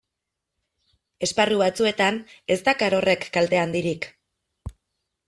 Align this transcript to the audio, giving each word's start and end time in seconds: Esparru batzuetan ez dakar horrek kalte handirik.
Esparru 1.27 1.59
batzuetan 1.61 2.17
ez 2.55 2.59
dakar 2.71 2.97
horrek 3.01 3.29
kalte 3.37 3.61
handirik. 3.65 4.09